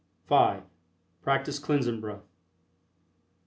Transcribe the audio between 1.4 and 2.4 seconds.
Cleansing Breath.